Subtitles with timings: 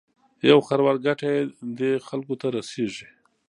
[0.49, 1.41] یو خروار ګټه یې
[1.79, 3.07] دې خلکو ته رسېږي.